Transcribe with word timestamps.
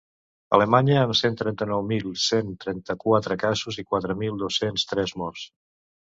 Alemanya, 0.57 0.95
amb 1.01 1.17
cent 1.19 1.37
trenta-nou 1.41 1.83
mil 1.89 2.07
cent 2.23 2.49
trenta-quatre 2.65 3.39
casos 3.45 3.79
i 3.83 3.87
quatre 3.93 4.19
mil 4.25 4.43
dos-cents 4.47 4.89
tres 4.95 5.17
morts. 5.23 5.47